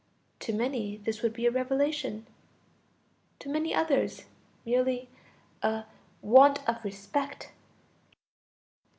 To 0.39 0.51
many 0.51 0.97
this 0.97 1.21
would 1.21 1.31
be 1.31 1.45
a 1.45 1.51
revelation; 1.51 2.25
to 3.37 3.49
many 3.49 3.71
others 3.71 4.23
merely 4.65 5.09
a 5.61 5.83
"want 6.23 6.67
of 6.67 6.83
respect." 6.83 7.51